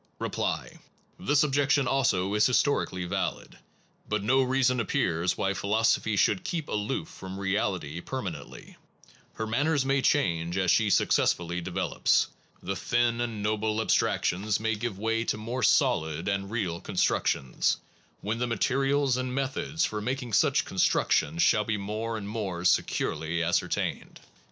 Reply. 0.17 0.79
This 1.19 1.43
objection 1.43 1.87
also 1.87 2.33
is 2.33 2.47
historically 2.47 3.05
valid, 3.05 3.59
but 4.09 4.23
no 4.23 4.41
reason 4.41 4.79
appears 4.79 5.37
why 5.37 5.53
philosophy 5.53 6.09
Nor 6.09 6.15
is 6.15 6.19
it 6.21 6.23
should 6.23 6.43
keep 6.43 6.67
aloof 6.67 7.07
from 7.07 7.37
reality 7.39 8.01
per 8.01 8.19
divorced, 8.23 8.33
i 8.37 8.39
TT 8.39 8.39
i 8.41 8.41
from 8.47 8.57
manently. 8.71 8.75
Her 9.33 9.45
manners 9.45 9.85
may 9.85 10.01
change 10.01 10.55
reality 10.55 10.59
as 10.63 10.71
S 10.71 10.75
^ 10.75 10.77
Q 10.77 10.89
successfully 10.89 11.61
develops. 11.61 12.29
The 12.63 12.75
thin 12.75 13.21
and 13.21 13.43
noble 13.43 13.79
abstractions 13.79 14.59
may 14.59 14.73
give 14.73 14.97
way 14.97 15.23
to 15.23 15.37
26 15.37 15.39
PHILOSOPHY 15.39 15.51
AND 15.51 15.65
ITS 15.67 15.77
CRITICS 15.77 15.79
more 15.81 16.17
solid 16.17 16.27
and 16.27 16.49
real 16.51 16.81
constructions, 16.81 17.77
when 18.21 18.39
the 18.39 18.47
materials 18.47 19.17
and 19.17 19.35
methods 19.35 19.85
for 19.85 20.01
making 20.01 20.33
such 20.33 20.65
con 20.65 20.79
structions 20.79 21.41
shall 21.41 21.63
be 21.63 21.77
more 21.77 22.17
and 22.17 22.27
more 22.27 22.65
securely 22.65 23.43
ascertained. 23.43 24.19